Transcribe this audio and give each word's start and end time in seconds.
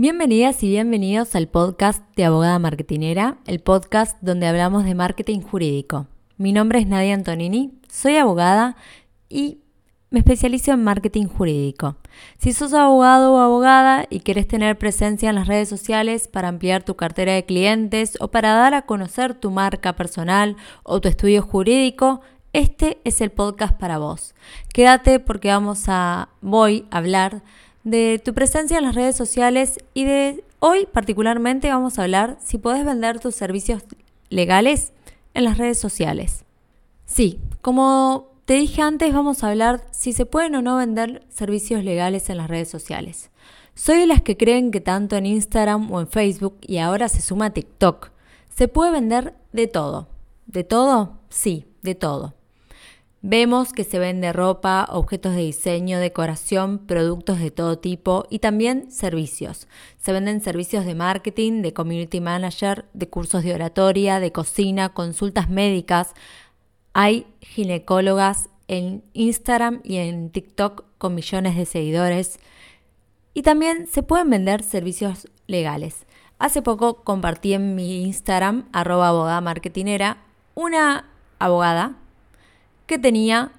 Bienvenidas 0.00 0.62
y 0.62 0.68
bienvenidos 0.68 1.34
al 1.34 1.48
podcast 1.48 2.04
de 2.14 2.24
Abogada 2.24 2.60
Marketinera, 2.60 3.38
el 3.48 3.58
podcast 3.58 4.16
donde 4.20 4.46
hablamos 4.46 4.84
de 4.84 4.94
marketing 4.94 5.40
jurídico. 5.40 6.06
Mi 6.36 6.52
nombre 6.52 6.78
es 6.78 6.86
Nadia 6.86 7.14
Antonini, 7.14 7.80
soy 7.90 8.14
abogada 8.14 8.76
y 9.28 9.58
me 10.10 10.20
especializo 10.20 10.70
en 10.70 10.84
marketing 10.84 11.26
jurídico. 11.26 11.96
Si 12.38 12.52
sos 12.52 12.74
abogado 12.74 13.34
o 13.34 13.38
abogada 13.38 14.06
y 14.08 14.20
quieres 14.20 14.46
tener 14.46 14.78
presencia 14.78 15.30
en 15.30 15.34
las 15.34 15.48
redes 15.48 15.68
sociales 15.68 16.28
para 16.28 16.46
ampliar 16.46 16.84
tu 16.84 16.94
cartera 16.94 17.32
de 17.32 17.44
clientes 17.44 18.16
o 18.20 18.28
para 18.28 18.52
dar 18.52 18.74
a 18.74 18.82
conocer 18.82 19.34
tu 19.34 19.50
marca 19.50 19.96
personal 19.96 20.54
o 20.84 21.00
tu 21.00 21.08
estudio 21.08 21.42
jurídico, 21.42 22.20
este 22.52 23.00
es 23.02 23.20
el 23.20 23.30
podcast 23.30 23.76
para 23.76 23.98
vos. 23.98 24.36
Quédate 24.72 25.18
porque 25.18 25.48
vamos 25.48 25.86
a 25.88 26.28
voy 26.40 26.86
a 26.92 26.98
hablar 26.98 27.42
de 27.90 28.20
tu 28.22 28.34
presencia 28.34 28.78
en 28.78 28.84
las 28.84 28.94
redes 28.94 29.16
sociales 29.16 29.78
y 29.94 30.04
de 30.04 30.44
hoy 30.58 30.86
particularmente 30.92 31.70
vamos 31.70 31.98
a 31.98 32.02
hablar 32.02 32.36
si 32.44 32.58
podés 32.58 32.84
vender 32.84 33.18
tus 33.18 33.34
servicios 33.34 33.82
legales 34.28 34.92
en 35.34 35.44
las 35.44 35.58
redes 35.58 35.78
sociales. 35.78 36.44
Sí, 37.06 37.40
como 37.62 38.28
te 38.44 38.54
dije 38.54 38.82
antes, 38.82 39.12
vamos 39.14 39.42
a 39.42 39.50
hablar 39.50 39.86
si 39.90 40.12
se 40.12 40.26
pueden 40.26 40.54
o 40.54 40.62
no 40.62 40.76
vender 40.76 41.24
servicios 41.30 41.84
legales 41.84 42.28
en 42.28 42.36
las 42.36 42.48
redes 42.48 42.68
sociales. 42.68 43.30
Soy 43.74 44.00
de 44.00 44.06
las 44.06 44.22
que 44.22 44.36
creen 44.36 44.70
que 44.70 44.80
tanto 44.80 45.16
en 45.16 45.26
Instagram 45.26 45.90
o 45.92 46.00
en 46.00 46.08
Facebook 46.08 46.58
y 46.62 46.78
ahora 46.78 47.08
se 47.08 47.20
suma 47.22 47.50
TikTok, 47.50 48.10
se 48.54 48.68
puede 48.68 48.90
vender 48.90 49.34
de 49.52 49.66
todo. 49.66 50.08
¿De 50.46 50.64
todo? 50.64 51.18
Sí, 51.28 51.66
de 51.82 51.94
todo. 51.94 52.34
Vemos 53.20 53.72
que 53.72 53.82
se 53.82 53.98
vende 53.98 54.32
ropa, 54.32 54.86
objetos 54.90 55.34
de 55.34 55.40
diseño, 55.42 55.98
decoración, 55.98 56.78
productos 56.78 57.40
de 57.40 57.50
todo 57.50 57.76
tipo 57.76 58.26
y 58.30 58.38
también 58.38 58.92
servicios. 58.92 59.66
Se 59.96 60.12
venden 60.12 60.40
servicios 60.40 60.84
de 60.84 60.94
marketing, 60.94 61.62
de 61.62 61.72
community 61.72 62.20
manager, 62.20 62.84
de 62.94 63.08
cursos 63.08 63.42
de 63.42 63.54
oratoria, 63.54 64.20
de 64.20 64.30
cocina, 64.30 64.90
consultas 64.90 65.50
médicas. 65.50 66.14
Hay 66.92 67.26
ginecólogas 67.40 68.50
en 68.68 69.02
Instagram 69.14 69.80
y 69.82 69.96
en 69.96 70.30
TikTok 70.30 70.84
con 70.98 71.16
millones 71.16 71.56
de 71.56 71.66
seguidores. 71.66 72.38
Y 73.34 73.42
también 73.42 73.88
se 73.88 74.04
pueden 74.04 74.30
vender 74.30 74.62
servicios 74.62 75.26
legales. 75.48 76.06
Hace 76.38 76.62
poco 76.62 77.02
compartí 77.02 77.52
en 77.52 77.74
mi 77.74 78.04
Instagram, 78.04 78.68
arroba 78.72 79.08
abogada 79.08 79.40
marketinera, 79.40 80.18
una 80.54 81.10
abogada 81.40 81.96
que 82.88 82.98
tenía 82.98 83.52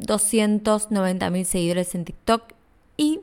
290 0.00 1.30
mil 1.30 1.46
seguidores 1.46 1.94
en 1.94 2.04
TikTok 2.04 2.52
y 2.98 3.20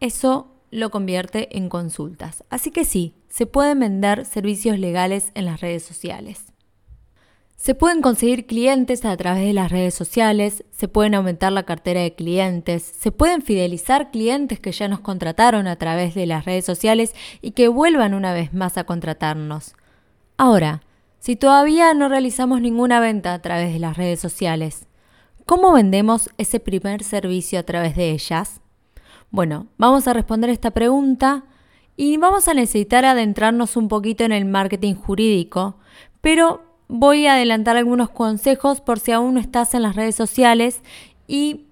eso 0.00 0.48
lo 0.72 0.90
convierte 0.90 1.56
en 1.56 1.68
consultas. 1.68 2.42
Así 2.48 2.70
que 2.70 2.84
sí, 2.84 3.14
se 3.28 3.46
pueden 3.46 3.78
vender 3.78 4.24
servicios 4.24 4.78
legales 4.78 5.30
en 5.34 5.44
las 5.44 5.60
redes 5.60 5.84
sociales. 5.84 6.46
Se 7.56 7.76
pueden 7.76 8.00
conseguir 8.00 8.46
clientes 8.46 9.04
a 9.04 9.16
través 9.16 9.44
de 9.44 9.52
las 9.52 9.70
redes 9.70 9.94
sociales, 9.94 10.64
se 10.72 10.88
pueden 10.88 11.14
aumentar 11.14 11.52
la 11.52 11.62
cartera 11.62 12.00
de 12.00 12.14
clientes, 12.14 12.82
se 12.82 13.12
pueden 13.12 13.42
fidelizar 13.42 14.10
clientes 14.10 14.58
que 14.58 14.72
ya 14.72 14.88
nos 14.88 15.00
contrataron 15.00 15.68
a 15.68 15.76
través 15.76 16.14
de 16.14 16.26
las 16.26 16.44
redes 16.44 16.64
sociales 16.64 17.14
y 17.40 17.52
que 17.52 17.68
vuelvan 17.68 18.14
una 18.14 18.32
vez 18.32 18.52
más 18.52 18.78
a 18.78 18.84
contratarnos. 18.84 19.76
Ahora, 20.38 20.80
si 21.22 21.36
todavía 21.36 21.94
no 21.94 22.08
realizamos 22.08 22.60
ninguna 22.60 22.98
venta 22.98 23.32
a 23.32 23.40
través 23.40 23.72
de 23.72 23.78
las 23.78 23.96
redes 23.96 24.18
sociales, 24.18 24.88
¿cómo 25.46 25.72
vendemos 25.72 26.28
ese 26.36 26.58
primer 26.58 27.04
servicio 27.04 27.60
a 27.60 27.62
través 27.62 27.94
de 27.94 28.10
ellas? 28.10 28.60
Bueno, 29.30 29.68
vamos 29.78 30.08
a 30.08 30.14
responder 30.14 30.50
esta 30.50 30.72
pregunta 30.72 31.44
y 31.96 32.16
vamos 32.16 32.48
a 32.48 32.54
necesitar 32.54 33.04
adentrarnos 33.04 33.76
un 33.76 33.86
poquito 33.86 34.24
en 34.24 34.32
el 34.32 34.46
marketing 34.46 34.96
jurídico, 34.96 35.76
pero 36.20 36.64
voy 36.88 37.28
a 37.28 37.34
adelantar 37.34 37.76
algunos 37.76 38.10
consejos 38.10 38.80
por 38.80 38.98
si 38.98 39.12
aún 39.12 39.34
no 39.34 39.40
estás 39.40 39.74
en 39.74 39.82
las 39.82 39.94
redes 39.94 40.16
sociales 40.16 40.82
y 41.28 41.66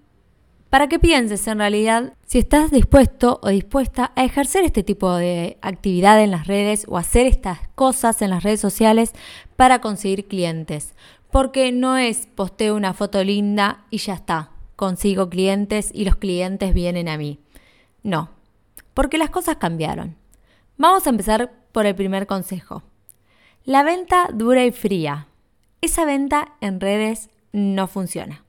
para 0.71 0.89
que 0.89 1.01
pienses 1.01 1.47
en 1.49 1.59
realidad 1.59 2.15
si 2.25 2.39
estás 2.39 2.71
dispuesto 2.71 3.41
o 3.43 3.49
dispuesta 3.49 4.13
a 4.15 4.25
ejercer 4.25 4.65
este 4.65 4.85
tipo 4.85 5.13
de 5.17 5.59
actividad 5.63 6.23
en 6.23 6.31
las 6.31 6.47
redes 6.47 6.87
o 6.89 6.97
hacer 6.97 7.27
estas 7.27 7.59
cosas 7.75 8.23
en 8.23 8.31
las 8.31 8.45
redes 8.45 8.61
sociales 8.61 9.13
para 9.57 9.81
conseguir 9.81 10.29
clientes. 10.29 10.95
Porque 11.33 11.73
no 11.73 11.97
es 11.97 12.27
posteo 12.27 12.77
una 12.77 12.95
foto 12.95 13.23
linda 13.25 13.85
y 13.91 13.99
ya 13.99 14.15
está, 14.15 14.51
consigo 14.77 15.29
clientes 15.29 15.91
y 15.93 16.05
los 16.05 16.17
clientes 16.17 16.73
vienen 16.73 17.09
a 17.09 17.19
mí. 17.19 17.41
No, 18.05 18.31
porque 18.95 19.19
las 19.19 19.31
cosas 19.31 19.57
cambiaron. 19.57 20.17
Vamos 20.79 21.07
a 21.07 21.11
empezar 21.11 21.53
por 21.73 21.85
el 21.87 21.97
primer 21.97 22.29
consejo. 22.29 22.85
La 23.65 23.83
venta 23.83 24.31
dura 24.33 24.65
y 24.65 24.71
fría. 24.71 25.27
Esa 25.81 26.05
venta 26.05 26.53
en 26.61 26.81
redes 26.81 27.29
no 27.53 27.89
funciona. 27.89 28.45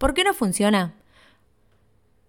¿Por 0.00 0.14
qué 0.14 0.24
no 0.24 0.32
funciona? 0.32 0.94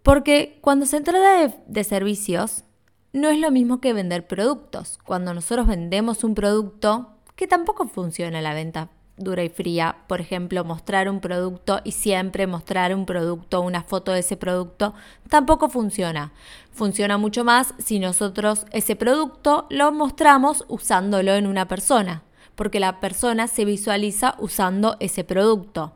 Porque 0.03 0.59
cuando 0.59 0.85
se 0.85 0.99
trata 0.99 1.55
de, 1.67 1.83
servicios, 1.85 2.65
no 3.13 3.29
es 3.29 3.39
lo 3.39 3.49
mismo 3.49 3.79
que 3.79 3.93
vender 3.93 4.27
productos. 4.27 4.99
Cuando 5.05 5.33
nosotros 5.33 5.67
vendemos 5.67 6.25
un 6.25 6.35
producto, 6.35 7.11
que 7.37 7.47
tampoco 7.47 7.87
funciona 7.87 8.41
la 8.41 8.53
venta 8.53 8.89
dura 9.15 9.45
y 9.45 9.47
fría, 9.47 9.99
por 10.07 10.19
ejemplo, 10.19 10.65
mostrar 10.65 11.07
un 11.07 11.21
producto 11.21 11.79
y 11.85 11.93
siempre 11.93 12.45
mostrar 12.45 12.93
un 12.93 13.05
producto, 13.05 13.61
una 13.61 13.83
foto 13.83 14.11
de 14.11 14.19
ese 14.19 14.35
producto, 14.35 14.93
tampoco 15.29 15.69
funciona. 15.69 16.33
Funciona 16.73 17.17
mucho 17.17 17.45
más 17.45 17.73
si 17.77 17.99
nosotros 17.99 18.65
ese 18.73 18.97
producto 18.97 19.67
lo 19.69 19.93
mostramos 19.93 20.65
usándolo 20.67 21.35
en 21.35 21.47
una 21.47 21.69
persona, 21.69 22.23
porque 22.55 22.81
la 22.81 22.99
persona 22.99 23.47
se 23.47 23.63
visualiza 23.63 24.35
usando 24.39 24.97
ese 24.99 25.23
producto. 25.23 25.93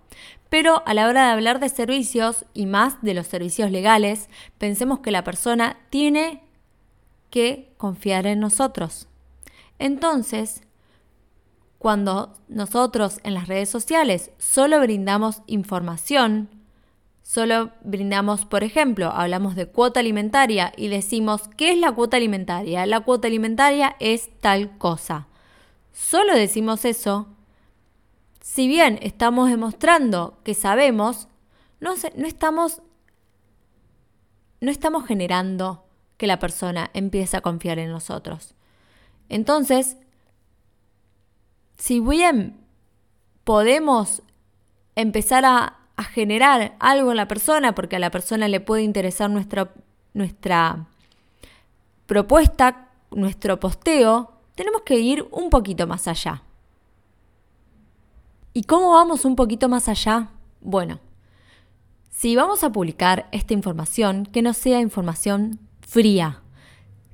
Pero 0.50 0.83
a 0.85 0.94
la 0.94 1.07
hora 1.07 1.25
de 1.25 1.31
hablar 1.31 1.59
de 1.59 1.69
servicios 1.69 2.45
y 2.53 2.66
más 2.66 3.01
de 3.01 3.13
los 3.13 3.28
servicios 3.28 3.72
legales, 3.72 4.29
pensemos 4.57 5.00
que 5.00 5.11
la 5.11 5.23
persona 5.23 5.78
tiene 5.89 6.44
que 7.29 7.73
confiar 7.78 8.28
en 8.28 8.39
nosotros. 8.39 9.07
Entonces, 9.79 10.61
cuando 11.79 12.33
nosotros 12.47 13.19
en 13.23 13.33
las 13.33 13.47
redes 13.47 13.69
sociales 13.69 14.31
solo 14.38 14.79
brindamos 14.79 15.41
información, 15.47 16.50
solo 17.22 17.72
brindamos, 17.83 18.45
por 18.45 18.63
ejemplo, 18.63 19.12
hablamos 19.12 19.56
de 19.56 19.67
cuota 19.67 20.00
alimentaria 20.00 20.72
y 20.77 20.88
decimos, 20.88 21.50
¿qué 21.57 21.72
es 21.72 21.77
la 21.77 21.91
cuota 21.91 22.17
alimentaria? 22.17 22.85
La 22.85 23.01
cuota 23.01 23.27
alimentaria 23.27 23.95
es 24.00 24.29
tal 24.39 24.77
cosa. 24.77 25.27
Solo 25.91 26.33
decimos 26.33 26.85
eso, 26.85 27.27
si 28.45 28.67
bien 28.67 29.00
estamos 29.01 29.50
demostrando 29.50 30.38
que 30.44 30.53
sabemos, 30.53 31.28
no, 31.79 31.94
estamos, 31.94 32.79
generando 35.07 35.83
que 36.17 36.28
la 36.28 36.38
persona 36.38 36.91
empiece 36.94 37.35
a 37.35 37.41
confiar 37.41 37.79
en 37.79 37.89
nosotros. 37.89 38.53
Entonces, 39.29 39.97
si 41.75 42.00
bien 42.00 42.56
podemos 43.44 44.22
empezar 44.94 45.44
a, 45.44 45.79
generar 46.13 46.75
algo 46.79 47.09
en 47.09 47.17
la 47.17 47.27
persona, 47.27 47.73
porque 47.73 47.95
a 47.95 48.00
la 48.00 48.12
persona 48.12 48.47
le 48.47 48.59
puede 48.59 48.83
interesar 48.83 49.31
nuestra 49.31 50.85
propuesta, 52.06 52.89
nuestro 53.09 53.59
posteo, 53.59 54.33
tenemos 54.53 54.83
que 54.83 55.00
ir 55.00 55.27
un 55.31 55.50
poquito 55.50 55.88
más 55.88 56.07
allá. 56.07 56.44
¿Y 58.57 58.63
cómo 58.63 58.91
vamos 58.91 59.25
un 59.25 59.35
poquito 59.35 59.67
más 59.67 59.89
allá? 59.89 60.29
Bueno, 60.61 61.01
si 62.09 62.38
vamos 62.38 62.63
a 62.63 62.71
publicar 62.71 63.27
esta 63.33 63.53
información, 63.53 64.25
que 64.25 64.41
no 64.41 64.53
sea 64.53 64.79
información 64.79 65.59
fría, 65.81 66.41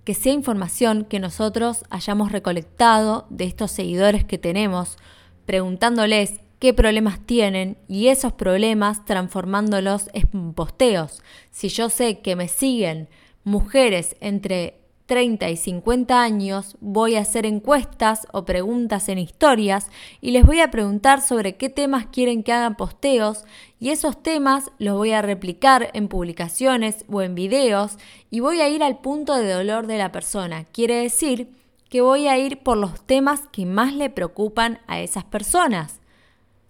que 0.04 0.14
sea 0.14 0.34
información 0.34 1.04
que 1.04 1.20
nosotros 1.20 1.84
hayamos 1.90 2.32
recolectado 2.32 3.26
de 3.32 3.46
estos 3.46 3.72
seguidores 3.72 4.24
que 4.24 4.38
tenemos, 4.38 5.00
preguntándoles 5.48 6.42
qué 6.60 6.76
problemas 6.76 7.20
tienen 7.26 7.76
y 7.88 8.10
esos 8.10 8.34
problemas 8.34 9.04
transformándolos 9.06 10.12
en 10.14 10.54
posteos. 10.54 11.24
Si 11.50 11.70
yo 11.70 11.90
sé 11.90 12.20
que 12.20 12.36
me 12.36 12.50
siguen 12.50 13.10
mujeres 13.44 14.16
entre 14.20 14.81
30 15.12 15.50
y 15.50 15.58
50 15.58 16.22
años 16.22 16.78
voy 16.80 17.16
a 17.16 17.20
hacer 17.20 17.46
encuestas 17.46 18.30
o 18.32 18.46
preguntas 18.46 19.10
en 19.10 19.18
historias 19.18 19.90
y 20.22 20.32
les 20.32 20.46
voy 20.46 20.62
a 20.62 20.72
preguntar 20.72 21.20
sobre 21.20 21.58
qué 21.58 21.68
temas 21.68 22.06
quieren 22.06 22.44
que 22.44 22.54
hagan 22.54 22.78
posteos 22.78 23.44
y 23.78 23.90
esos 23.90 24.24
temas 24.24 24.72
los 24.78 24.96
voy 24.96 25.12
a 25.12 25.22
replicar 25.22 25.90
en 25.92 26.08
publicaciones 26.08 27.04
o 27.10 27.22
en 27.22 27.36
videos 27.36 27.98
y 28.30 28.40
voy 28.40 28.62
a 28.62 28.70
ir 28.70 28.84
al 28.84 29.00
punto 29.00 29.36
de 29.36 29.52
dolor 29.52 29.86
de 29.86 29.98
la 29.98 30.14
persona. 30.14 30.64
Quiere 30.64 31.02
decir 31.02 31.50
que 31.90 32.00
voy 32.00 32.30
a 32.30 32.38
ir 32.38 32.64
por 32.64 32.78
los 32.78 33.06
temas 33.06 33.50
que 33.52 33.66
más 33.66 33.94
le 33.94 34.10
preocupan 34.10 34.80
a 34.88 35.02
esas 35.02 35.26
personas. 35.26 36.00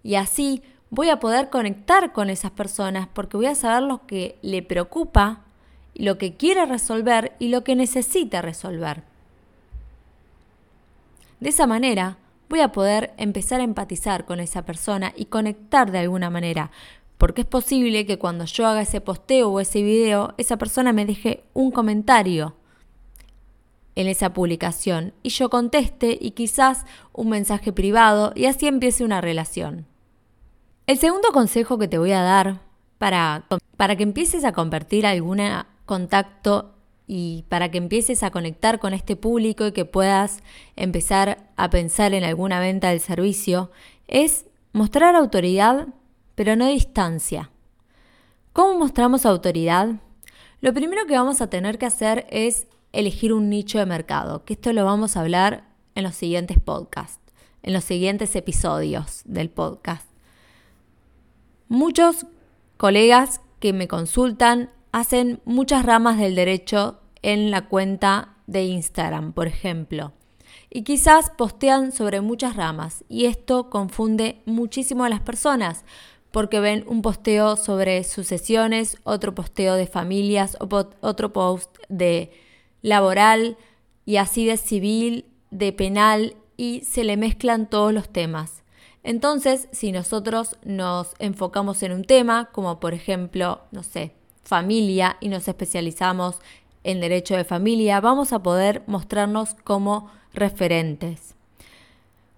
Y 0.02 0.16
así 0.16 0.64
voy 0.90 1.10
a 1.10 1.20
poder 1.20 1.48
conectar 1.48 2.12
con 2.12 2.28
esas 2.28 2.50
personas 2.50 3.06
porque 3.14 3.36
voy 3.36 3.46
a 3.46 3.54
saber 3.54 3.84
lo 3.84 4.04
que 4.04 4.36
le 4.42 4.64
preocupa 4.64 5.44
lo 5.94 6.18
que 6.18 6.34
quiere 6.34 6.66
resolver 6.66 7.32
y 7.38 7.48
lo 7.48 7.64
que 7.64 7.76
necesita 7.76 8.42
resolver. 8.42 9.02
De 11.40 11.48
esa 11.48 11.66
manera 11.66 12.18
voy 12.48 12.60
a 12.60 12.72
poder 12.72 13.14
empezar 13.16 13.60
a 13.60 13.64
empatizar 13.64 14.26
con 14.26 14.38
esa 14.40 14.64
persona 14.64 15.12
y 15.16 15.24
conectar 15.24 15.90
de 15.90 15.98
alguna 15.98 16.30
manera, 16.30 16.70
porque 17.18 17.42
es 17.42 17.46
posible 17.46 18.04
que 18.06 18.18
cuando 18.18 18.44
yo 18.44 18.66
haga 18.66 18.82
ese 18.82 19.00
posteo 19.00 19.48
o 19.48 19.60
ese 19.60 19.82
video, 19.82 20.34
esa 20.38 20.56
persona 20.56 20.92
me 20.92 21.06
deje 21.06 21.44
un 21.54 21.70
comentario 21.70 22.54
en 23.94 24.06
esa 24.06 24.32
publicación 24.32 25.12
y 25.22 25.30
yo 25.30 25.50
conteste 25.50 26.18
y 26.20 26.32
quizás 26.32 26.84
un 27.12 27.28
mensaje 27.28 27.72
privado 27.72 28.32
y 28.34 28.46
así 28.46 28.66
empiece 28.66 29.04
una 29.04 29.20
relación. 29.20 29.86
El 30.86 30.98
segundo 30.98 31.28
consejo 31.32 31.78
que 31.78 31.88
te 31.88 31.98
voy 31.98 32.12
a 32.12 32.22
dar 32.22 32.60
para, 32.98 33.46
para 33.76 33.96
que 33.96 34.02
empieces 34.02 34.44
a 34.44 34.52
convertir 34.52 35.06
algún 35.06 35.40
contacto 35.84 36.74
y 37.06 37.44
para 37.48 37.70
que 37.70 37.78
empieces 37.78 38.22
a 38.22 38.30
conectar 38.30 38.78
con 38.78 38.94
este 38.94 39.16
público 39.16 39.66
y 39.66 39.72
que 39.72 39.84
puedas 39.84 40.38
empezar 40.76 41.50
a 41.56 41.70
pensar 41.70 42.14
en 42.14 42.24
alguna 42.24 42.60
venta 42.60 42.90
del 42.90 43.00
servicio 43.00 43.70
es 44.08 44.46
mostrar 44.72 45.14
autoridad, 45.14 45.88
pero 46.34 46.56
no 46.56 46.66
distancia. 46.66 47.50
¿Cómo 48.52 48.78
mostramos 48.78 49.26
autoridad? 49.26 50.00
Lo 50.60 50.72
primero 50.72 51.06
que 51.06 51.16
vamos 51.16 51.40
a 51.40 51.50
tener 51.50 51.78
que 51.78 51.86
hacer 51.86 52.26
es 52.30 52.66
elegir 52.92 53.32
un 53.32 53.50
nicho 53.50 53.78
de 53.78 53.86
mercado, 53.86 54.44
que 54.44 54.54
esto 54.54 54.72
lo 54.72 54.84
vamos 54.84 55.16
a 55.16 55.20
hablar 55.20 55.64
en 55.94 56.04
los 56.04 56.14
siguientes 56.14 56.58
podcasts, 56.60 57.20
en 57.62 57.72
los 57.72 57.84
siguientes 57.84 58.36
episodios 58.36 59.22
del 59.24 59.50
podcast. 59.50 60.06
Muchos 61.68 62.26
colegas 62.76 63.40
que 63.60 63.72
me 63.72 63.88
consultan 63.88 64.70
hacen 64.92 65.40
muchas 65.44 65.84
ramas 65.84 66.18
del 66.18 66.34
derecho 66.34 67.00
en 67.22 67.50
la 67.50 67.68
cuenta 67.68 68.36
de 68.46 68.64
Instagram, 68.64 69.32
por 69.32 69.46
ejemplo. 69.46 70.12
Y 70.70 70.82
quizás 70.82 71.30
postean 71.30 71.92
sobre 71.92 72.20
muchas 72.20 72.56
ramas 72.56 73.04
y 73.08 73.26
esto 73.26 73.70
confunde 73.70 74.42
muchísimo 74.46 75.04
a 75.04 75.08
las 75.08 75.20
personas 75.20 75.84
porque 76.30 76.60
ven 76.60 76.84
un 76.86 77.02
posteo 77.02 77.56
sobre 77.56 78.04
sucesiones, 78.04 78.96
otro 79.04 79.34
posteo 79.34 79.74
de 79.74 79.86
familias, 79.86 80.56
otro 80.60 81.32
post 81.32 81.76
de 81.88 82.32
laboral 82.80 83.58
y 84.06 84.16
así 84.16 84.46
de 84.46 84.56
civil, 84.56 85.26
de 85.50 85.72
penal 85.72 86.36
y 86.56 86.80
se 86.80 87.04
le 87.04 87.16
mezclan 87.16 87.68
todos 87.68 87.92
los 87.92 88.08
temas. 88.08 88.62
Entonces, 89.04 89.68
si 89.72 89.92
nosotros 89.92 90.56
nos 90.64 91.14
enfocamos 91.18 91.82
en 91.82 91.92
un 91.92 92.04
tema, 92.04 92.50
como 92.52 92.80
por 92.80 92.94
ejemplo, 92.94 93.62
no 93.72 93.82
sé, 93.82 94.14
familia 94.42 95.16
y 95.20 95.28
nos 95.28 95.48
especializamos 95.48 96.36
en 96.84 97.00
derecho 97.00 97.36
de 97.36 97.44
familia, 97.44 98.00
vamos 98.00 98.32
a 98.32 98.42
poder 98.42 98.82
mostrarnos 98.86 99.54
como 99.64 100.10
referentes. 100.34 101.34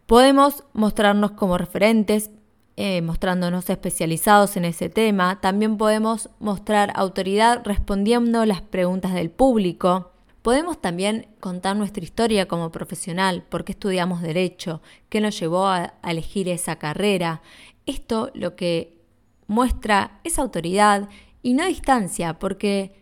Podemos 0.07 0.65
mostrarnos 0.75 1.33
como 1.33 1.57
referentes 1.57 2.31
eh, 2.77 3.03
mostrándonos 3.03 3.71
especializados 3.71 4.57
en 4.57 4.65
ese 4.65 4.89
tema. 4.89 5.41
También 5.41 5.77
podemos 5.77 6.29
mostrar 6.41 6.93
autoridad 6.97 7.63
respondiendo 7.65 8.45
las 8.47 8.63
preguntas 8.63 9.15
del 9.15 9.31
público. 9.31 10.11
Podemos 10.43 10.81
también 10.81 11.29
contar 11.39 11.77
nuestra 11.77 12.03
historia 12.03 12.49
como 12.49 12.73
profesional, 12.73 13.45
por 13.49 13.65
qué 13.65 13.73
estudiamos 13.73 14.23
derecho, 14.23 14.83
qué 15.09 15.21
nos 15.21 15.39
llevó 15.39 15.69
a, 15.69 15.95
elegir 16.03 16.49
esa 16.49 16.75
carrera. 16.77 17.43
Esto 17.87 18.33
lo 18.35 18.57
que 18.57 18.99
muestra 19.47 20.19
es 20.25 20.41
autoridad 20.41 21.09
y 21.45 21.53
no 21.53 21.67
distancia, 21.67 22.39
porque 22.39 22.97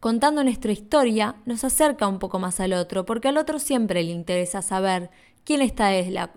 contando 0.00 0.42
nuestra 0.42 0.72
historia 0.72 1.36
nos 1.46 1.62
acerca 1.62 2.08
un 2.08 2.18
poco 2.18 2.40
más 2.40 2.58
al 2.58 2.72
otro, 2.72 3.06
porque 3.06 3.28
al 3.28 3.36
otro 3.36 3.60
siempre 3.60 4.02
le 4.02 4.10
interesa 4.10 4.62
saber 4.62 5.10
quién 5.44 5.62
está 5.62 5.90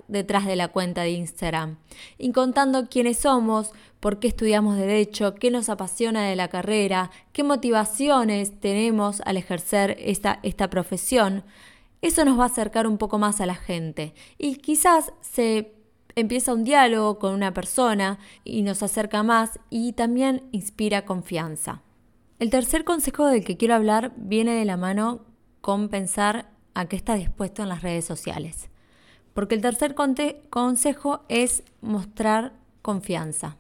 detrás 0.07 0.45
de 0.45 0.56
la 0.56 0.68
cuenta 0.68 1.01
de 1.01 1.09
Instagram. 1.09 1.79
Y 2.19 2.31
contando 2.31 2.89
quiénes 2.89 3.18
somos, 3.18 3.71
por 4.00 4.19
qué 4.19 4.27
estudiamos 4.27 4.77
derecho, 4.77 5.33
qué 5.33 5.50
nos 5.50 5.68
apasiona 5.68 6.29
de 6.29 6.35
la 6.35 6.47
carrera, 6.47 7.09
qué 7.33 7.44
motivaciones 7.44 8.59
tenemos 8.59 9.21
al 9.21 9.38
ejercer 9.38 9.97
esta, 10.00 10.39
esta 10.44 10.69
profesión, 10.69 11.44
eso 12.03 12.23
nos 12.23 12.38
va 12.38 12.44
a 12.44 12.47
acercar 12.47 12.85
un 12.85 13.00
poco 13.00 13.18
más 13.18 13.41
a 13.41 13.47
la 13.47 13.56
gente. 13.56 14.13
Y 14.38 14.57
quizás 14.57 15.12
se 15.21 15.76
empieza 16.18 16.52
un 16.52 16.64
diálogo 16.64 17.19
con 17.19 17.36
una 17.36 17.54
persona 17.54 18.18
y 18.44 18.64
nos 18.64 18.81
acerca 18.81 19.22
más 19.22 19.60
y 19.69 19.94
también 19.94 20.42
inspira 20.52 21.06
confianza. 21.06 21.84
El 22.40 22.50
tercer 22.50 22.84
consejo 22.84 23.28
del 23.28 23.46
que 23.46 23.56
quiero 23.56 23.75
hablar 23.75 24.14
viene 24.18 24.56
de 24.56 24.66
la 24.66 24.78
mano 24.78 25.25
con 25.62 25.90
pensar 25.90 26.50
a 26.74 26.88
qué 26.88 26.96
estás 26.96 27.19
dispuesto 27.19 27.62
en 27.62 27.69
las 27.69 27.84
redes 27.84 28.04
sociales. 28.04 28.72
Porque 29.36 29.54
el 29.54 29.62
tercer 29.62 29.94
consejo 29.94 31.22
es 31.30 31.62
mostrar 31.81 32.54
confianza. 32.81 33.58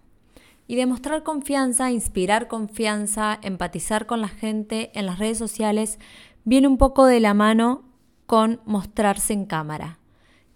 Y 0.65 0.77
demostrar 0.77 1.21
confianza, 1.21 1.91
inspirar 1.91 2.47
confianza, 2.47 3.37
empatizar 3.43 4.07
con 4.07 4.19
la 4.19 4.29
gente 4.29 4.89
en 4.95 5.05
las 5.05 5.19
redes 5.19 5.37
sociales, 5.37 5.99
viene 6.43 6.67
un 6.67 6.79
poco 6.79 7.05
de 7.05 7.19
la 7.19 7.35
mano 7.35 7.83
con 8.25 8.61
mostrarse 8.65 9.33
en 9.33 9.45
cámara. 9.45 9.99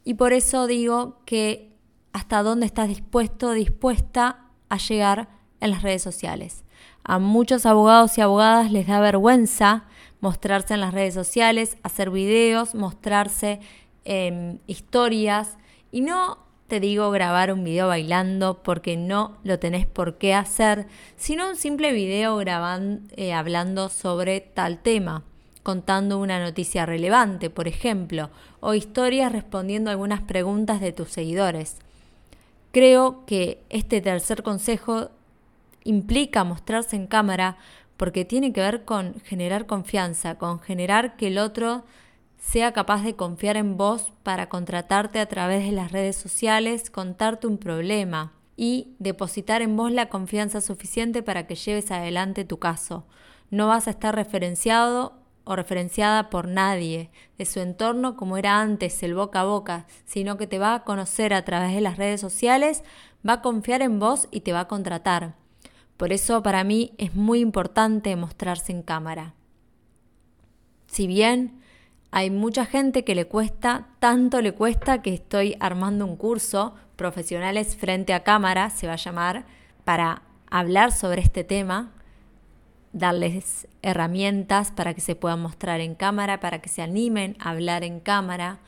Y 0.03 0.15
por 0.15 0.33
eso 0.33 0.65
digo 0.65 1.19
que 1.25 1.70
hasta 2.13 2.43
dónde 2.43 2.65
estás 2.65 2.87
dispuesto, 2.87 3.51
dispuesta 3.51 4.45
a 4.69 4.77
llegar 4.77 5.29
en 5.59 5.71
las 5.71 5.81
redes 5.81 6.01
sociales. 6.01 6.63
A 7.03 7.19
muchos 7.19 7.65
abogados 7.65 8.17
y 8.17 8.21
abogadas 8.21 8.71
les 8.71 8.87
da 8.87 8.99
vergüenza 8.99 9.85
mostrarse 10.19 10.75
en 10.75 10.81
las 10.81 10.93
redes 10.93 11.15
sociales, 11.15 11.77
hacer 11.83 12.11
videos, 12.11 12.75
mostrarse 12.75 13.59
Em, 14.03 14.57
historias 14.65 15.57
y 15.91 16.01
no 16.01 16.39
te 16.67 16.79
digo 16.79 17.11
grabar 17.11 17.53
un 17.53 17.63
video 17.63 17.87
bailando 17.87 18.63
porque 18.63 18.97
no 18.97 19.37
lo 19.43 19.59
tenés 19.59 19.85
por 19.85 20.17
qué 20.17 20.33
hacer, 20.33 20.87
sino 21.17 21.49
un 21.49 21.55
simple 21.55 21.91
video 21.91 22.35
grabando, 22.37 23.01
eh, 23.15 23.33
hablando 23.33 23.89
sobre 23.89 24.39
tal 24.41 24.79
tema, 24.79 25.23
contando 25.61 26.17
una 26.17 26.39
noticia 26.39 26.87
relevante, 26.87 27.51
por 27.51 27.67
ejemplo, 27.67 28.31
o 28.59 28.73
historias 28.73 29.31
respondiendo 29.31 29.91
algunas 29.91 30.21
preguntas 30.21 30.81
de 30.81 30.93
tus 30.93 31.09
seguidores. 31.09 31.77
Creo 32.71 33.25
que 33.25 33.63
este 33.69 34.01
tercer 34.01 34.43
consejo 34.43 35.09
implica 35.83 36.43
mostrarse 36.43 36.95
en 36.95 37.07
cámara 37.07 37.57
porque 37.97 38.25
tiene 38.25 38.53
que 38.53 38.61
ver 38.61 38.85
con 38.85 39.19
generar 39.21 39.65
confianza, 39.65 40.35
con 40.35 40.59
generar 40.59 41.17
que 41.17 41.27
el 41.27 41.37
otro 41.37 41.83
sea 42.39 42.71
capaz 42.71 43.03
de 43.03 43.15
confiar 43.15 43.57
en 43.57 43.77
vos 43.77 44.11
para 44.23 44.49
contratarte 44.49 45.19
a 45.19 45.27
través 45.27 45.65
de 45.65 45.71
las 45.71 45.91
redes 45.91 46.15
sociales, 46.15 46.89
contarte 46.89 47.45
un 47.45 47.57
problema 47.57 48.33
y 48.57 48.95
depositar 48.99 49.61
en 49.61 49.75
vos 49.75 49.91
la 49.91 50.09
confianza 50.09 50.61
suficiente 50.61 51.21
para 51.21 51.45
que 51.45 51.55
lleves 51.55 51.91
adelante 51.91 52.45
tu 52.45 52.57
caso. 52.57 53.05
No 53.51 53.67
vas 53.67 53.87
a 53.87 53.91
estar 53.91 54.15
referenciado 54.15 55.20
o 55.43 55.55
referenciada 55.55 56.29
por 56.29 56.47
nadie 56.47 57.09
de 57.37 57.45
su 57.45 57.59
entorno 57.59 58.15
como 58.15 58.37
era 58.37 58.59
antes 58.59 59.01
el 59.03 59.15
boca 59.15 59.41
a 59.41 59.45
boca, 59.45 59.85
sino 60.05 60.37
que 60.37 60.47
te 60.47 60.59
va 60.59 60.75
a 60.75 60.83
conocer 60.83 61.33
a 61.33 61.43
través 61.43 61.73
de 61.73 61.81
las 61.81 61.97
redes 61.97 62.21
sociales, 62.21 62.83
va 63.27 63.33
a 63.33 63.41
confiar 63.41 63.81
en 63.81 63.99
vos 63.99 64.27
y 64.31 64.41
te 64.41 64.53
va 64.53 64.61
a 64.61 64.67
contratar. 64.67 65.35
Por 65.97 66.13
eso 66.13 66.41
para 66.43 66.63
mí 66.63 66.93
es 66.97 67.15
muy 67.15 67.39
importante 67.39 68.15
mostrarse 68.15 68.71
en 68.71 68.81
cámara. 68.81 69.33
Si 70.87 71.07
bien 71.07 71.61
hay 72.11 72.29
mucha 72.29 72.65
gente 72.65 73.03
que 73.03 73.15
le 73.15 73.25
cuesta, 73.25 73.87
tanto 73.99 74.41
le 74.41 74.53
cuesta 74.53 75.01
que 75.01 75.13
estoy 75.13 75.55
armando 75.59 76.05
un 76.05 76.17
curso, 76.17 76.73
Profesionales 77.01 77.75
frente 77.75 78.13
a 78.13 78.23
cámara, 78.23 78.69
se 78.69 78.85
va 78.85 78.93
a 78.93 78.97
llamar, 78.97 79.45
para 79.83 80.21
hablar 80.51 80.91
sobre 80.91 81.21
este 81.21 81.43
tema, 81.43 81.93
darles 82.93 83.67
herramientas 83.81 84.71
para 84.71 84.93
que 84.93 85.01
se 85.01 85.15
puedan 85.15 85.41
mostrar 85.41 85.79
en 85.79 85.95
cámara, 85.95 86.39
para 86.39 86.59
que 86.59 86.69
se 86.69 86.81
animen 86.81 87.35
a 87.39 87.51
hablar 87.51 87.83
en 87.83 87.99
cámara, 87.99 88.59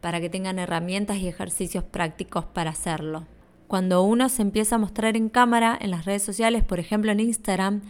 para 0.00 0.20
que 0.20 0.28
tengan 0.28 0.58
herramientas 0.58 1.16
y 1.16 1.28
ejercicios 1.28 1.84
prácticos 1.84 2.44
para 2.44 2.70
hacerlo. 2.70 3.26
Cuando 3.66 4.02
uno 4.02 4.28
se 4.28 4.42
empieza 4.42 4.76
a 4.76 4.78
mostrar 4.78 5.16
en 5.16 5.28
cámara 5.28 5.78
en 5.80 5.90
las 5.90 6.04
redes 6.04 6.22
sociales, 6.22 6.62
por 6.62 6.78
ejemplo 6.78 7.10
en 7.10 7.20
Instagram, 7.20 7.82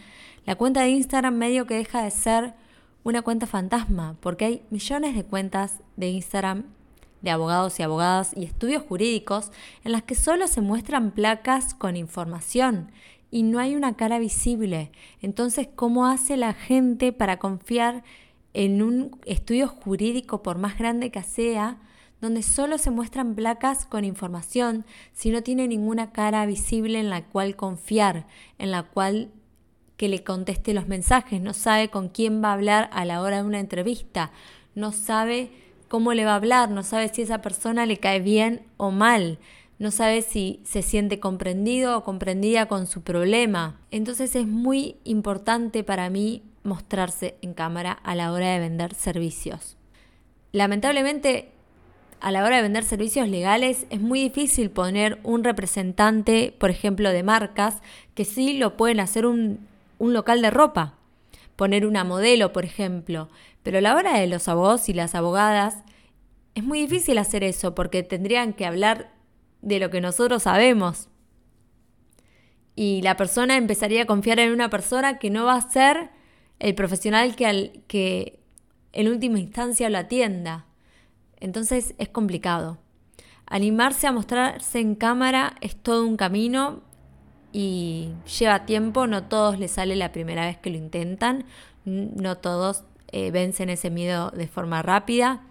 la 0.46 0.54
cuenta 0.54 0.82
de 0.82 0.90
Instagram 0.90 1.34
medio 1.34 1.66
que 1.66 1.74
deja 1.74 2.02
de 2.02 2.10
ser 2.10 2.54
una 3.02 3.22
cuenta 3.22 3.46
fantasma, 3.46 4.16
porque 4.20 4.44
hay 4.44 4.62
millones 4.70 5.14
de 5.14 5.24
cuentas 5.24 5.80
de 5.96 6.08
Instagram 6.08 6.64
de 7.20 7.30
abogados 7.30 7.80
y 7.80 7.82
abogadas 7.82 8.32
y 8.36 8.44
estudios 8.44 8.82
jurídicos 8.82 9.50
en 9.82 9.92
las 9.92 10.02
que 10.02 10.14
solo 10.14 10.46
se 10.46 10.60
muestran 10.60 11.10
placas 11.10 11.74
con 11.74 11.96
información 11.96 12.92
y 13.34 13.42
no 13.42 13.58
hay 13.58 13.74
una 13.74 13.96
cara 13.96 14.20
visible. 14.20 14.92
Entonces, 15.20 15.66
¿cómo 15.74 16.06
hace 16.06 16.36
la 16.36 16.52
gente 16.52 17.12
para 17.12 17.40
confiar 17.40 18.04
en 18.52 18.80
un 18.80 19.18
estudio 19.26 19.66
jurídico, 19.66 20.40
por 20.40 20.56
más 20.56 20.78
grande 20.78 21.10
que 21.10 21.24
sea, 21.24 21.78
donde 22.20 22.44
solo 22.44 22.78
se 22.78 22.92
muestran 22.92 23.34
placas 23.34 23.86
con 23.86 24.04
información, 24.04 24.86
si 25.12 25.30
no 25.30 25.42
tiene 25.42 25.66
ninguna 25.66 26.12
cara 26.12 26.46
visible 26.46 27.00
en 27.00 27.10
la 27.10 27.24
cual 27.24 27.56
confiar, 27.56 28.28
en 28.58 28.70
la 28.70 28.84
cual 28.84 29.32
que 29.96 30.08
le 30.08 30.22
conteste 30.22 30.72
los 30.72 30.86
mensajes, 30.86 31.40
no 31.40 31.54
sabe 31.54 31.88
con 31.88 32.10
quién 32.10 32.40
va 32.40 32.50
a 32.50 32.54
hablar 32.54 32.88
a 32.92 33.04
la 33.04 33.20
hora 33.20 33.38
de 33.38 33.48
una 33.48 33.58
entrevista, 33.58 34.30
no 34.76 34.92
sabe 34.92 35.50
cómo 35.88 36.14
le 36.14 36.24
va 36.24 36.34
a 36.34 36.36
hablar, 36.36 36.70
no 36.70 36.84
sabe 36.84 37.08
si 37.08 37.22
esa 37.22 37.42
persona 37.42 37.84
le 37.84 37.96
cae 37.96 38.20
bien 38.20 38.64
o 38.76 38.92
mal, 38.92 39.40
no 39.78 39.90
sabe 39.90 40.22
si 40.22 40.60
se 40.64 40.82
siente 40.82 41.20
comprendido 41.20 41.98
o 41.98 42.04
comprendida 42.04 42.66
con 42.66 42.86
su 42.86 43.02
problema. 43.02 43.80
Entonces 43.90 44.36
es 44.36 44.46
muy 44.46 44.96
importante 45.04 45.82
para 45.82 46.10
mí 46.10 46.42
mostrarse 46.62 47.36
en 47.42 47.54
cámara 47.54 47.92
a 47.92 48.14
la 48.14 48.32
hora 48.32 48.50
de 48.52 48.60
vender 48.60 48.94
servicios. 48.94 49.76
Lamentablemente, 50.52 51.50
a 52.20 52.30
la 52.30 52.44
hora 52.44 52.56
de 52.56 52.62
vender 52.62 52.84
servicios 52.84 53.28
legales 53.28 53.86
es 53.90 54.00
muy 54.00 54.20
difícil 54.20 54.70
poner 54.70 55.18
un 55.24 55.44
representante, 55.44 56.54
por 56.58 56.70
ejemplo, 56.70 57.10
de 57.10 57.22
marcas, 57.22 57.82
que 58.14 58.24
sí 58.24 58.54
lo 58.54 58.76
pueden 58.76 59.00
hacer 59.00 59.26
un, 59.26 59.66
un 59.98 60.14
local 60.14 60.40
de 60.40 60.50
ropa, 60.50 60.94
poner 61.56 61.84
una 61.84 62.04
modelo, 62.04 62.52
por 62.52 62.64
ejemplo, 62.64 63.28
pero 63.62 63.78
a 63.78 63.80
la 63.80 63.94
hora 63.94 64.18
de 64.18 64.26
los 64.26 64.48
abogados 64.48 64.88
y 64.88 64.94
las 64.94 65.14
abogadas 65.14 65.82
es 66.54 66.62
muy 66.62 66.80
difícil 66.80 67.18
hacer 67.18 67.42
eso 67.42 67.74
porque 67.74 68.02
tendrían 68.02 68.52
que 68.52 68.64
hablar 68.64 69.13
de 69.64 69.80
lo 69.80 69.90
que 69.90 70.00
nosotros 70.00 70.44
sabemos. 70.44 71.08
Y 72.76 73.02
la 73.02 73.16
persona 73.16 73.56
empezaría 73.56 74.02
a 74.02 74.06
confiar 74.06 74.38
en 74.38 74.52
una 74.52 74.68
persona 74.68 75.18
que 75.18 75.30
no 75.30 75.46
va 75.46 75.54
a 75.54 75.70
ser 75.70 76.10
el 76.58 76.74
profesional 76.74 77.34
que, 77.34 77.46
al, 77.46 77.82
que 77.86 78.40
en 78.92 79.08
última 79.08 79.38
instancia 79.38 79.88
lo 79.90 79.98
atienda. 79.98 80.66
Entonces 81.40 81.94
es 81.98 82.08
complicado. 82.08 82.78
Animarse 83.46 84.06
a 84.06 84.12
mostrarse 84.12 84.80
en 84.80 84.94
cámara 84.94 85.54
es 85.60 85.76
todo 85.76 86.06
un 86.06 86.16
camino 86.16 86.82
y 87.52 88.10
lleva 88.38 88.66
tiempo, 88.66 89.06
no 89.06 89.24
todos 89.24 89.58
les 89.58 89.72
sale 89.72 89.96
la 89.96 90.12
primera 90.12 90.46
vez 90.46 90.58
que 90.58 90.70
lo 90.70 90.76
intentan, 90.76 91.44
no 91.84 92.36
todos 92.38 92.84
eh, 93.12 93.30
vencen 93.30 93.70
ese 93.70 93.90
miedo 93.90 94.30
de 94.30 94.48
forma 94.48 94.82
rápida, 94.82 95.42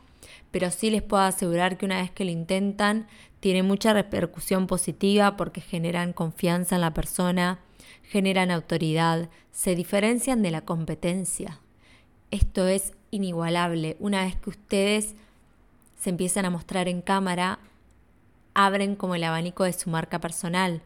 pero 0.52 0.70
sí 0.72 0.90
les 0.90 1.02
puedo 1.02 1.24
asegurar 1.24 1.78
que 1.78 1.86
una 1.86 2.02
vez 2.02 2.12
que 2.12 2.26
lo 2.26 2.32
intentan, 2.32 3.08
tiene 3.44 3.62
mucha 3.62 3.92
repercusión 3.92 4.68
positiva 4.68 5.36
porque 5.36 5.60
generan 5.60 6.14
confianza 6.14 6.76
en 6.76 6.82
la 6.82 6.94
persona, 6.94 7.60
generan 8.04 8.52
autoridad, 8.52 9.28
se 9.52 9.76
diferencian 9.76 10.42
de 10.42 10.50
la 10.50 10.62
competencia. 10.62 11.60
Esto 12.32 12.70
es 12.70 12.94
inigualable. 13.12 13.98
Una 14.00 14.24
vez 14.24 14.38
que 14.38 14.50
ustedes 14.50 15.16
se 15.98 16.10
empiezan 16.10 16.46
a 16.46 16.52
mostrar 16.52 16.88
en 16.88 17.02
cámara, 17.02 17.60
abren 18.54 18.96
como 18.96 19.16
el 19.16 19.26
abanico 19.26 19.66
de 19.66 19.74
su 19.74 19.90
marca 19.90 20.22
personal. 20.22 20.82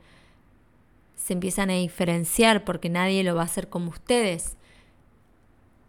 Se 1.16 1.34
empiezan 1.34 1.70
a 1.70 1.74
diferenciar 1.74 2.66
porque 2.66 2.90
nadie 2.90 3.24
lo 3.24 3.36
va 3.36 3.44
a 3.44 3.46
hacer 3.46 3.70
como 3.70 3.92
ustedes. 3.92 4.58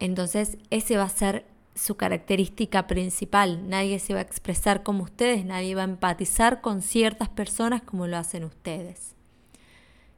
Entonces, 0.01 0.59
ese 0.69 0.99
va 0.99 1.05
a 1.05 1.09
ser 1.09 1.47
su 1.79 1.97
característica 1.97 2.87
principal. 2.87 3.69
Nadie 3.69 3.99
se 3.99 4.15
va 4.15 4.21
a 4.21 4.23
expresar 4.23 4.83
como 4.83 5.05
ustedes, 5.05 5.45
nadie 5.45 5.75
va 5.75 5.83
a 5.83 5.85
empatizar 5.85 6.61
con 6.61 6.83
ciertas 6.83 7.29
personas 7.29 7.83
como 7.83 8.07
lo 8.07 8.17
hacen 8.17 8.45
ustedes. 8.45 9.15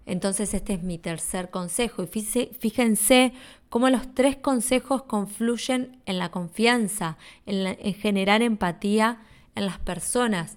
Entonces 0.06 0.54
este 0.54 0.72
es 0.72 0.82
mi 0.82 0.98
tercer 0.98 1.50
consejo. 1.50 2.02
Y 2.02 2.06
fíjense 2.06 3.32
cómo 3.68 3.90
los 3.90 4.12
tres 4.12 4.36
consejos 4.36 5.04
confluyen 5.04 6.00
en 6.06 6.18
la 6.18 6.30
confianza, 6.30 7.16
en, 7.46 7.76
generar 7.94 8.42
empatía 8.42 9.20
en 9.54 9.66
las 9.66 9.78
personas. 9.78 10.56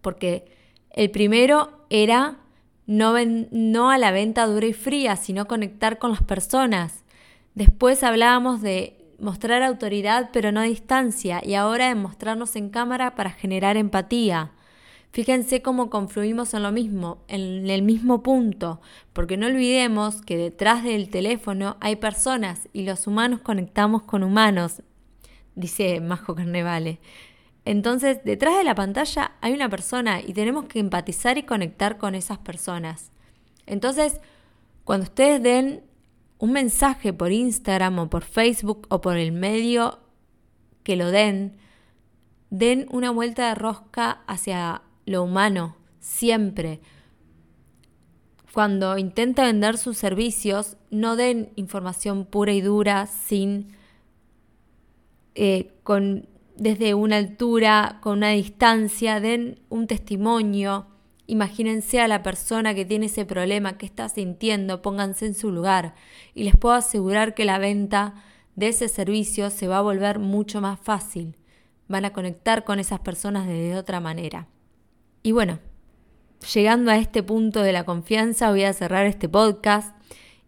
Porque 0.00 0.46
el 0.90 1.10
primero 1.10 1.86
era 1.90 2.38
no, 2.86 3.90
a 3.90 3.98
la 3.98 4.10
venta 4.10 4.46
dura 4.46 4.66
y 4.66 4.72
fría, 4.72 5.16
sino 5.16 5.46
conectar 5.46 5.98
con 5.98 6.10
las 6.10 6.22
personas. 6.22 7.04
Después 7.54 8.02
hablábamos 8.02 8.62
de 8.62 9.03
mostrar 9.18 9.62
autoridad 9.62 10.30
pero 10.32 10.52
no 10.52 10.62
distancia 10.62 11.40
y 11.44 11.54
ahora 11.54 11.88
de 11.88 11.94
mostrarnos 11.94 12.56
en 12.56 12.70
cámara 12.70 13.14
para 13.14 13.30
generar 13.30 13.76
empatía. 13.76 14.52
Fíjense 15.12 15.62
cómo 15.62 15.90
confluimos 15.90 16.54
en 16.54 16.64
lo 16.64 16.72
mismo, 16.72 17.18
en 17.28 17.70
el 17.70 17.82
mismo 17.82 18.24
punto, 18.24 18.80
porque 19.12 19.36
no 19.36 19.46
olvidemos 19.46 20.22
que 20.22 20.36
detrás 20.36 20.82
del 20.82 21.08
teléfono 21.08 21.76
hay 21.80 21.94
personas 21.96 22.68
y 22.72 22.82
los 22.82 23.06
humanos 23.06 23.40
conectamos 23.40 24.02
con 24.02 24.24
humanos, 24.24 24.82
dice 25.54 26.00
Majo 26.00 26.34
Carnevale. 26.34 26.98
Entonces, 27.64 28.24
detrás 28.24 28.58
de 28.58 28.64
la 28.64 28.74
pantalla 28.74 29.32
hay 29.40 29.52
una 29.52 29.68
persona 29.68 30.20
y 30.20 30.32
tenemos 30.32 30.64
que 30.64 30.80
empatizar 30.80 31.38
y 31.38 31.44
conectar 31.44 31.96
con 31.96 32.16
esas 32.16 32.38
personas. 32.38 33.12
Entonces, 33.66 34.20
cuando 34.84 35.04
ustedes 35.04 35.42
den 35.42 35.84
un 36.44 36.52
mensaje 36.52 37.14
por 37.14 37.32
Instagram 37.32 37.98
o 38.00 38.10
por 38.10 38.22
Facebook 38.22 38.86
o 38.90 39.00
por 39.00 39.16
el 39.16 39.32
medio 39.32 40.00
que 40.82 40.94
lo 40.94 41.10
den, 41.10 41.56
den 42.50 42.86
una 42.90 43.10
vuelta 43.10 43.48
de 43.48 43.54
rosca 43.54 44.22
hacia 44.26 44.82
lo 45.06 45.22
humano, 45.22 45.78
siempre. 46.00 46.82
Cuando 48.52 48.98
intenta 48.98 49.44
vender 49.44 49.78
sus 49.78 49.96
servicios, 49.96 50.76
no 50.90 51.16
den 51.16 51.50
información 51.56 52.26
pura 52.26 52.52
y 52.52 52.60
dura 52.60 53.06
sin 53.06 53.74
eh, 55.34 55.72
con 55.82 56.28
desde 56.56 56.92
una 56.92 57.16
altura, 57.16 58.00
con 58.02 58.18
una 58.18 58.32
distancia, 58.32 59.18
den 59.18 59.60
un 59.70 59.86
testimonio. 59.86 60.88
Imagínense 61.26 62.00
a 62.00 62.08
la 62.08 62.22
persona 62.22 62.74
que 62.74 62.84
tiene 62.84 63.06
ese 63.06 63.24
problema, 63.24 63.78
que 63.78 63.86
está 63.86 64.08
sintiendo, 64.08 64.82
pónganse 64.82 65.26
en 65.26 65.34
su 65.34 65.50
lugar 65.50 65.94
y 66.34 66.44
les 66.44 66.56
puedo 66.56 66.74
asegurar 66.74 67.34
que 67.34 67.46
la 67.46 67.58
venta 67.58 68.14
de 68.56 68.68
ese 68.68 68.88
servicio 68.88 69.50
se 69.50 69.66
va 69.66 69.78
a 69.78 69.82
volver 69.82 70.18
mucho 70.18 70.60
más 70.60 70.78
fácil. 70.78 71.36
Van 71.88 72.04
a 72.04 72.12
conectar 72.12 72.64
con 72.64 72.78
esas 72.78 73.00
personas 73.00 73.46
de 73.46 73.76
otra 73.76 74.00
manera. 74.00 74.48
Y 75.22 75.32
bueno, 75.32 75.60
llegando 76.52 76.90
a 76.90 76.98
este 76.98 77.22
punto 77.22 77.62
de 77.62 77.72
la 77.72 77.84
confianza, 77.84 78.50
voy 78.50 78.64
a 78.64 78.72
cerrar 78.72 79.06
este 79.06 79.28
podcast 79.28 79.96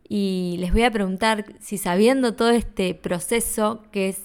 y 0.09 0.57
les 0.59 0.73
voy 0.73 0.83
a 0.83 0.91
preguntar 0.91 1.47
si 1.59 1.79
sabiendo 1.79 2.35
todo 2.35 2.51
este 2.51 2.95
proceso, 2.95 3.83
que 3.91 4.11
es 4.11 4.21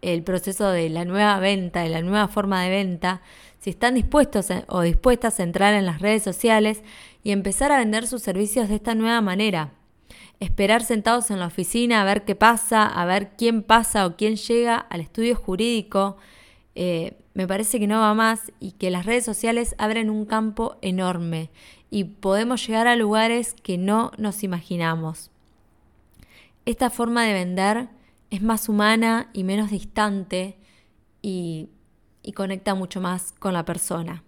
el 0.00 0.22
proceso 0.22 0.70
de 0.70 0.88
la 0.90 1.04
nueva 1.04 1.38
venta, 1.40 1.82
de 1.82 1.88
la 1.88 2.02
nueva 2.02 2.28
forma 2.28 2.62
de 2.62 2.70
venta, 2.70 3.20
si 3.68 3.72
están 3.72 3.96
dispuestos 3.96 4.46
o 4.68 4.80
dispuestas 4.80 5.38
a 5.38 5.42
entrar 5.42 5.74
en 5.74 5.84
las 5.84 6.00
redes 6.00 6.22
sociales 6.22 6.82
y 7.22 7.32
empezar 7.32 7.70
a 7.70 7.76
vender 7.76 8.06
sus 8.06 8.22
servicios 8.22 8.70
de 8.70 8.76
esta 8.76 8.94
nueva 8.94 9.20
manera. 9.20 9.74
Esperar 10.40 10.82
sentados 10.82 11.30
en 11.30 11.38
la 11.38 11.48
oficina 11.48 12.00
a 12.00 12.04
ver 12.06 12.24
qué 12.24 12.34
pasa, 12.34 12.86
a 12.86 13.04
ver 13.04 13.32
quién 13.36 13.62
pasa 13.62 14.06
o 14.06 14.16
quién 14.16 14.36
llega 14.36 14.78
al 14.78 15.02
estudio 15.02 15.36
jurídico, 15.36 16.16
eh, 16.76 17.18
me 17.34 17.46
parece 17.46 17.78
que 17.78 17.86
no 17.86 18.00
va 18.00 18.14
más 18.14 18.52
y 18.58 18.72
que 18.72 18.90
las 18.90 19.04
redes 19.04 19.26
sociales 19.26 19.74
abren 19.76 20.08
un 20.08 20.24
campo 20.24 20.78
enorme 20.80 21.50
y 21.90 22.04
podemos 22.04 22.66
llegar 22.66 22.86
a 22.86 22.96
lugares 22.96 23.54
que 23.62 23.76
no 23.76 24.12
nos 24.16 24.44
imaginamos. 24.44 25.30
Esta 26.64 26.88
forma 26.88 27.26
de 27.26 27.34
vender 27.34 27.90
es 28.30 28.40
más 28.40 28.70
humana 28.70 29.28
y 29.34 29.44
menos 29.44 29.70
distante 29.70 30.56
y, 31.20 31.68
y 32.28 32.32
conecta 32.32 32.74
mucho 32.74 33.00
más 33.00 33.32
con 33.38 33.54
la 33.54 33.64
persona. 33.64 34.22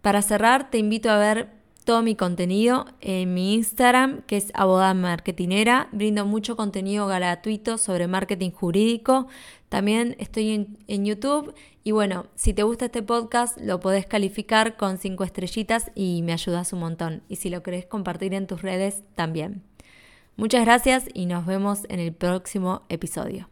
Para 0.00 0.22
cerrar, 0.22 0.70
te 0.70 0.78
invito 0.78 1.10
a 1.10 1.18
ver 1.18 1.50
todo 1.84 2.02
mi 2.02 2.14
contenido 2.14 2.86
en 3.00 3.34
mi 3.34 3.54
Instagram, 3.54 4.22
que 4.22 4.36
es 4.36 4.52
Abogada 4.54 4.94
Marketinera. 4.94 5.88
Brindo 5.90 6.24
mucho 6.24 6.56
contenido 6.56 7.08
gratuito 7.08 7.78
sobre 7.78 8.06
marketing 8.06 8.52
jurídico. 8.52 9.26
También 9.68 10.14
estoy 10.20 10.78
en, 10.86 11.04
YouTube. 11.04 11.52
Y 11.82 11.90
bueno, 11.90 12.26
si 12.36 12.54
te 12.54 12.62
gusta 12.62 12.84
este 12.84 13.02
podcast, 13.02 13.58
lo 13.60 13.80
podés 13.80 14.06
calificar 14.06 14.76
con 14.76 14.98
cinco 14.98 15.24
estrellitas 15.24 15.90
y 15.96 16.22
me 16.22 16.32
ayudas 16.32 16.72
un 16.72 16.78
montón. 16.78 17.22
Y 17.28 17.36
si 17.36 17.50
lo 17.50 17.64
querés 17.64 17.86
compartir 17.86 18.34
en 18.34 18.46
tus 18.46 18.62
redes, 18.62 19.02
también. 19.16 19.64
Muchas 20.36 20.64
gracias 20.64 21.06
y 21.12 21.26
nos 21.26 21.44
vemos 21.44 21.80
en 21.88 21.98
el 21.98 22.12
próximo 22.12 22.82
episodio. 22.88 23.48